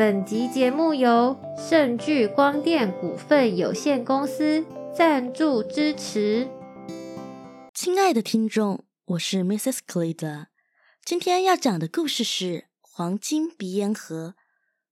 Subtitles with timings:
[0.00, 4.64] 本集节目由盛聚光电股份有限公司
[4.96, 6.48] 赞助支持。
[7.74, 9.80] 亲爱的听众，我是 Mrs.
[9.86, 10.46] Cleda，
[11.04, 12.44] 今天要讲的故事是
[12.80, 14.36] 《黄金鼻烟盒》。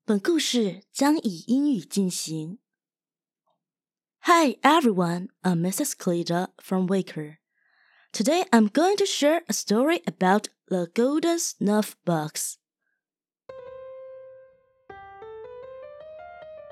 [0.04, 2.58] 本故事将以英语进行。
[4.24, 5.92] Hi everyone, I'm Mrs.
[5.92, 7.38] Cleda from Waker.
[8.12, 12.56] Today I'm going to share a story about the golden snuff box.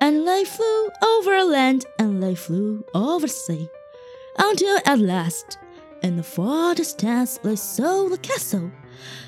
[0.06, 3.68] And they flew over land and they flew over sea,
[4.38, 5.58] until at last,
[6.00, 8.70] in the far distance, they saw the castle,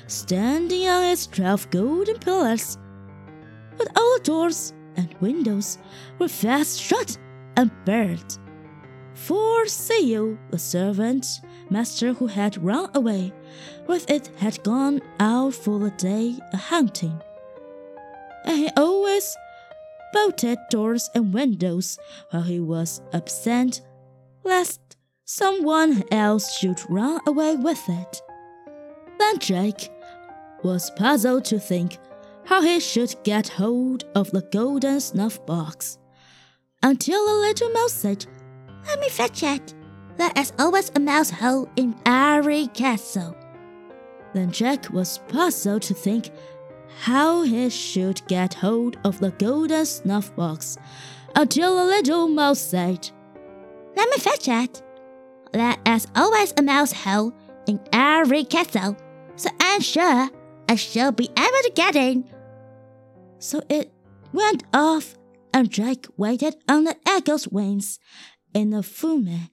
[0.07, 2.77] standing on its twelve golden pillars.
[3.77, 5.79] But all the doors and windows
[6.17, 7.17] were fast shut
[7.57, 8.33] and barred.
[9.15, 11.25] For Seal, the servant
[11.69, 13.33] master who had run away
[13.85, 17.21] with it, had gone out for the day a hunting.
[18.45, 19.35] And he always
[20.13, 21.97] bolted doors and windows
[22.31, 23.81] while he was absent,
[24.43, 28.21] lest someone else should run away with it.
[29.19, 29.91] Then Jake
[30.63, 31.97] was puzzled to think
[32.45, 35.99] how he should get hold of the golden snuff box.
[36.81, 38.25] Until the little mouse said,
[38.87, 39.73] Let me fetch it.
[40.17, 43.35] There is always a mouse hole in every castle.
[44.33, 46.31] Then Jack was puzzled to think
[47.01, 50.77] how he should get hold of the golden snuff box
[51.35, 53.09] until a little mouse said,
[53.95, 54.81] Let me fetch it.
[55.53, 57.33] There is always a mouse hole
[57.67, 58.97] in every castle,
[59.35, 60.29] so I'm sure
[60.67, 62.29] I shall be able to get in.
[63.39, 63.91] So it
[64.33, 65.15] went off,
[65.53, 67.99] and Jack waited on the eagle's wings
[68.53, 69.49] in the fume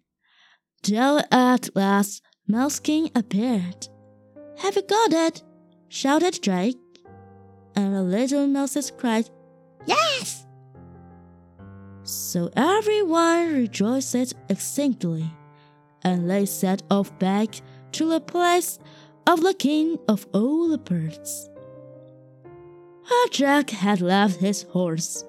[0.83, 3.89] till at last Mouse King appeared.
[4.59, 5.43] Have you got it?
[5.89, 6.77] shouted Drake
[7.77, 9.29] and the little mouses cried,
[9.87, 10.47] Yes!
[12.03, 15.31] So everyone rejoiced exceedingly,
[16.03, 17.61] and they set off back
[17.93, 18.79] to the place
[19.27, 21.51] of the king of all the birds.
[23.31, 25.25] Jack had left his horse,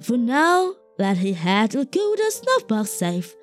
[0.00, 3.34] for now that he had the golden snuffbox safe,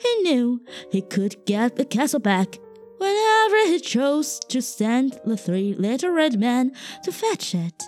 [0.00, 0.60] he knew
[0.90, 2.58] he could get the castle back
[2.98, 6.72] whenever he chose to send the three little red men
[7.04, 7.82] to fetch it.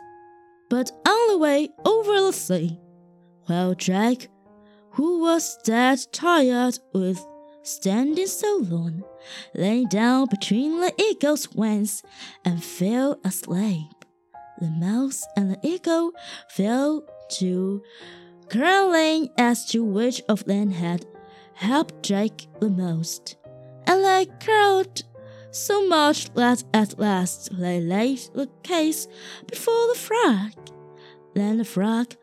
[0.71, 2.79] But on the way over the sea,
[3.47, 4.29] while Jack,
[4.93, 7.25] who was dead tired with
[7.63, 9.03] standing so long,
[9.55, 12.03] lay down between the eagle's wings
[12.45, 14.05] and fell asleep.
[14.61, 16.13] The mouse and the eagle
[16.51, 17.05] fell
[17.39, 17.83] to
[18.51, 21.07] quarreling as to which of them had
[21.55, 23.37] helped Jack the most
[23.89, 25.03] and they crowed
[25.51, 29.09] so much that at last they laid the case
[29.47, 30.53] before the frog.
[31.35, 32.15] Then the frog,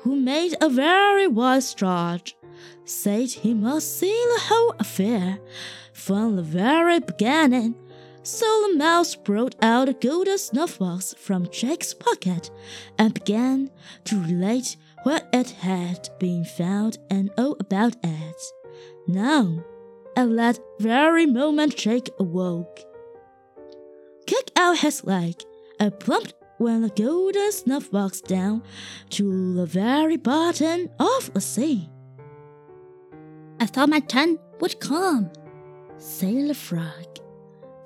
[0.00, 2.36] who made a very wise charge,
[2.84, 5.38] said he must see the whole affair
[5.92, 7.74] from the very beginning.
[8.22, 12.50] So the mouse brought out a golden snuffbox from Jack's pocket
[12.98, 13.70] and began
[14.04, 18.42] to relate what it had been found and all about it.
[19.06, 19.62] Now,
[20.16, 22.80] at that very moment Jake awoke.
[24.26, 25.42] Kicked out his leg
[25.78, 28.62] and plumped when the golden snuff box down
[29.10, 31.88] to the very bottom of the sea.
[33.60, 35.30] I thought my turn would come,
[35.98, 37.18] said the frog,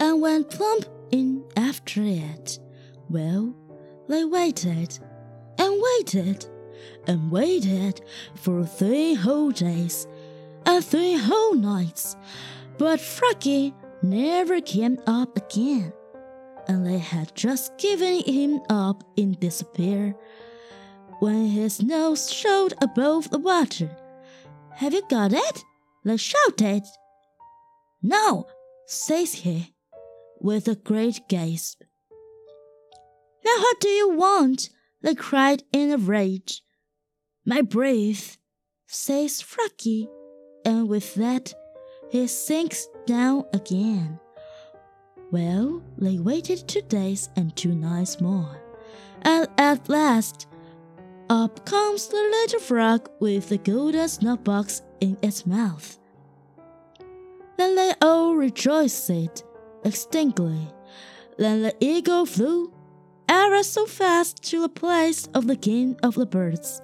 [0.01, 2.59] and went plump in after it.
[3.09, 3.55] Well,
[4.09, 4.99] they waited
[5.59, 6.47] and waited
[7.07, 8.01] and waited
[8.35, 10.07] for three whole days
[10.67, 12.17] and three whole nights,
[12.79, 15.93] but Froggy never came up again,
[16.67, 20.15] and they had just given him up in despair
[21.21, 23.91] when his nose showed above the water.
[24.75, 25.65] Have you got it?
[26.05, 26.85] They shouted.
[28.03, 28.47] No,
[28.87, 29.75] says he,
[30.41, 31.83] with a great gasp.
[33.45, 34.71] Now what do you want?
[35.03, 36.63] They cried in a rage.
[37.45, 38.37] My breath,
[38.87, 40.09] says Froggy
[40.69, 41.55] and with that,
[42.11, 44.21] he sinks down again.
[45.31, 48.61] Well, they waited two days and two nights more,
[49.23, 50.47] and at last,
[51.31, 55.99] up comes the little frog with the golden snuff box in its mouth.
[57.57, 59.11] Then they all rejoiced
[59.85, 60.71] extinctly.
[61.39, 62.75] Then the eagle flew
[63.27, 66.83] ever so fast to the place of the king of the birds.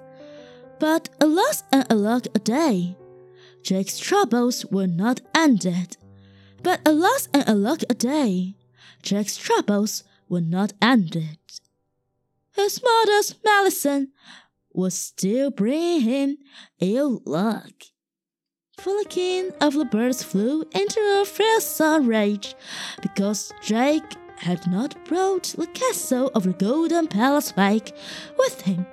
[0.80, 2.96] But alas and alack a day,
[3.64, 5.96] Jake's troubles were not ended.
[6.62, 8.56] But alas and alack a day,
[9.02, 11.38] Jake's troubles were not ended.
[12.52, 14.12] His mother's medicine
[14.72, 16.38] was still bringing him
[16.78, 17.72] ill luck.
[18.78, 22.54] For the king of the birds flew into a fearsome rage
[23.00, 27.92] because Jake had not brought the castle of the golden palace back
[28.36, 28.84] with him.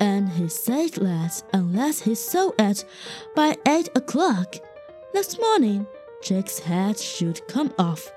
[0.00, 2.84] And he said that unless he saw it
[3.34, 4.56] by eight o'clock
[5.14, 5.86] next morning,
[6.22, 8.12] Jake's head should come off.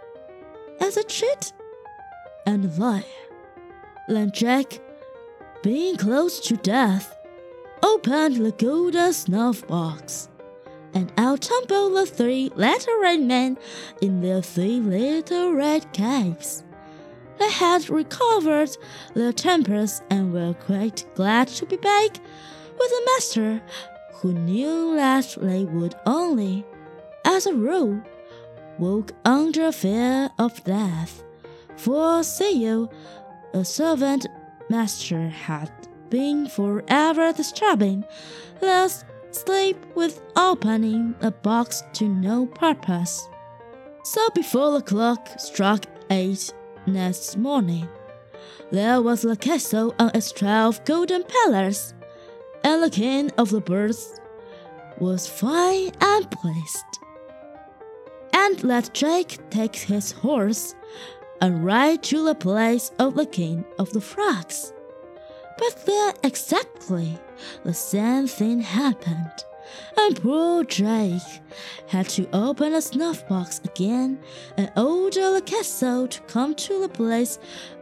[0.80, 1.54] As a cheat
[2.46, 3.04] and a liar.
[4.08, 4.80] Then Jack,
[5.64, 7.16] being close to death,
[7.84, 10.30] opened the golden snuff box
[10.94, 13.58] and out tumbled the three little red men
[14.02, 16.64] in their three little red caves.
[17.42, 18.70] They had recovered
[19.16, 22.12] their tempers and were quite glad to be back
[22.78, 23.64] with a master
[24.14, 26.64] who knew that they would only,
[27.26, 28.00] as a rule,
[28.78, 31.24] walk under fear of death.
[31.78, 32.92] For see you,
[33.56, 34.28] a servant
[34.70, 35.72] master had
[36.12, 38.06] been forever disturbing,
[38.62, 43.28] lest sleep with opening a box to no purpose.
[44.04, 46.54] So before the clock struck eight
[46.86, 47.88] next morning,
[48.72, 51.94] there was the castle on its twelve golden pillars,
[52.64, 54.20] and the king of the birds
[55.00, 56.86] was fine and pleased.
[58.34, 60.76] And let Jake take his horse
[61.42, 64.74] and ride to the place of the king of the frogs.
[65.58, 67.20] But there exactly
[67.64, 69.44] the same thing happened,
[69.98, 71.22] and poor Drake
[71.88, 74.20] had to open a snuff box again
[74.58, 77.40] and order the castle to come to the place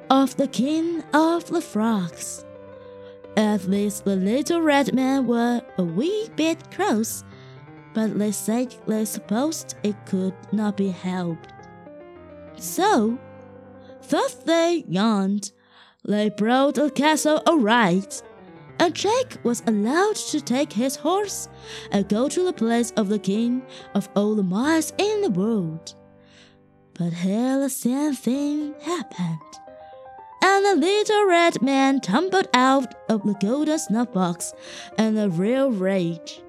[0.09, 2.45] of the king of the frogs.
[3.37, 7.23] At least the little red men were a wee bit cross,
[7.93, 11.53] but they said they supposed it could not be helped.
[12.57, 13.17] So,
[14.09, 15.51] thus they yawned
[16.05, 18.21] they brought the castle aright,
[18.79, 21.49] and Jake was allowed to take his horse
[21.91, 23.61] and go to the place of the king
[23.93, 25.95] of all the mice in the world.
[26.93, 29.39] But here the same thing happened,
[30.41, 34.53] and the little red man tumbled out of the golden snuff box
[34.97, 36.41] in a real rage.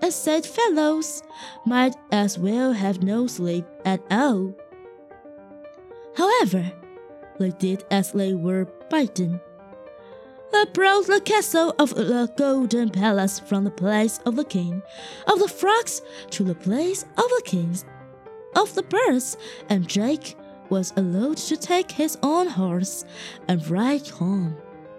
[0.00, 1.22] And said fellows
[1.64, 4.52] might as well have no sleep at all.
[6.16, 6.72] However,
[7.38, 9.40] they did as they were bidden.
[10.74, 14.82] Brought the castle of the golden palace from the place of the king
[15.26, 16.00] of the frogs
[16.30, 17.84] to the place of the kings
[18.56, 19.36] of the birds,
[19.68, 20.36] and Jake
[20.70, 23.04] was allowed to take his own horse
[23.48, 24.56] and ride home.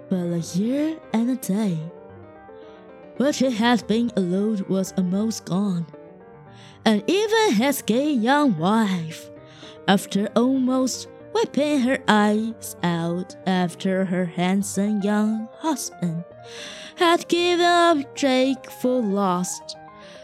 [0.10, 1.78] But a year and a day,
[3.18, 5.86] What he had been allowed was almost gone,
[6.86, 9.30] and even his gay young wife,
[9.88, 16.24] after almost wiping her eyes out after her handsome young husband
[16.96, 19.78] had given up Jake for lost.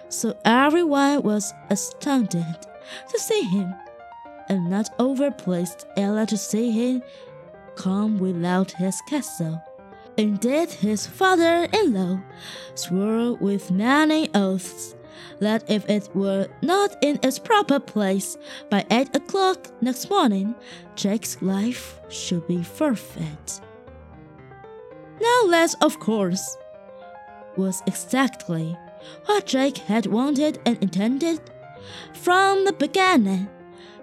[0.09, 2.57] So everyone was astounded
[3.11, 3.73] to see him,
[4.47, 7.03] and not overpleased Ella to see him
[7.75, 9.61] come without his castle.
[10.17, 12.19] Indeed, his father in law
[12.75, 14.95] swore with many oaths
[15.39, 18.37] that if it were not in its proper place
[18.69, 20.55] by eight o'clock next morning,
[20.95, 23.61] Jake's life should be forfeit.
[25.21, 26.57] Now, that, of course,
[27.57, 28.77] was exactly
[29.25, 31.41] what Jake had wanted and intended
[32.13, 33.49] from the beginning,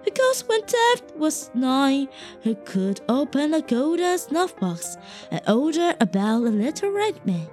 [0.03, 2.07] because when death was nigh,
[2.41, 4.97] he could open the golden snuff box
[5.31, 7.47] and order about the little red man.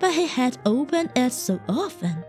[0.00, 2.24] But he had opened it so often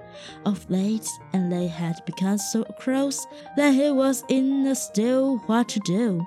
[0.46, 3.26] of late, and they had become so close
[3.58, 6.26] that he was in a still what to do.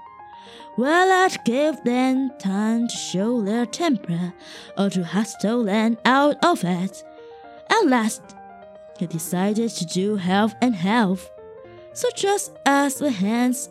[0.76, 4.32] Well, I'd give them time to show their temper,
[4.76, 7.02] or to hustle them out of it.
[7.70, 8.22] At last,
[8.98, 11.28] he decided to do half and half.
[11.94, 13.70] So just as the hands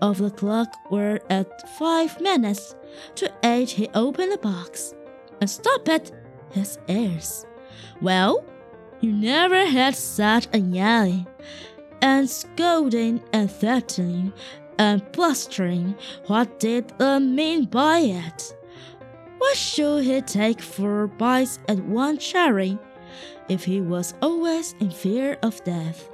[0.00, 2.74] of the clock were at five minutes
[3.16, 4.94] to eight, he opened the box
[5.40, 6.10] and stopped at
[6.52, 7.44] his ears.
[8.00, 8.44] Well,
[9.00, 11.26] you never had such a yelling
[12.02, 14.32] and scolding and threatening
[14.78, 15.94] and blustering.
[16.26, 18.56] What did the mean by it?
[19.38, 22.78] What should he take for bites at one cherry
[23.48, 26.08] if he was always in fear of death?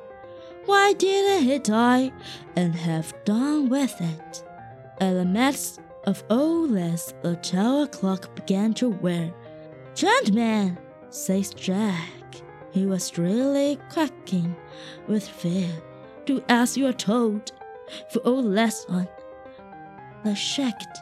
[0.67, 2.13] Why didn't he die
[2.57, 4.45] and have done with it?
[5.01, 9.33] At the midst of all this, the tower clock began to wear.
[9.95, 10.79] Gentlemen,
[11.11, 12.22] says Jack.
[12.73, 14.57] He was really quaking
[15.07, 15.69] with fear.
[16.25, 17.53] Do as you are told,
[18.11, 19.09] for all lesson.
[20.25, 20.99] The shacked.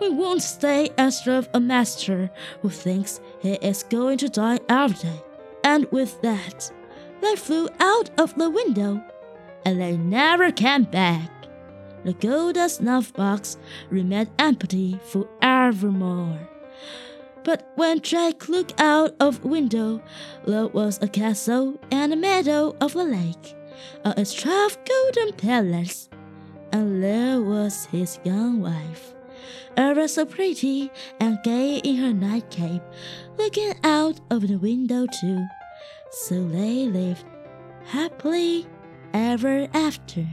[0.00, 2.30] We won't stay as of a master
[2.62, 5.22] who thinks he is going to die every day.
[5.64, 6.70] And with that,
[7.20, 9.02] they flew out of the window,
[9.64, 11.30] and they never came back.
[12.04, 13.58] The golden snuff box
[13.90, 16.48] remained empty forevermore.
[17.42, 20.02] But when Jack looked out of window,
[20.46, 23.56] there was a castle and a meadow of a lake,
[24.04, 26.08] and its twelve golden palace,
[26.72, 29.14] and there was his young wife,
[29.76, 32.82] ever so pretty and gay in her nightcap,
[33.38, 35.46] looking out of the window too.
[36.10, 37.24] So they lived
[37.86, 38.66] happily
[39.14, 40.26] ever after.